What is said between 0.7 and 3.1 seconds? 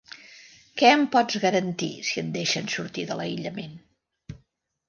Què em pots garantir si et deixen sortir